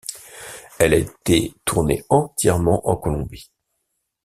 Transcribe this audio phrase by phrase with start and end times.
[0.79, 3.51] Elle a été tournée entièrement en Colombie.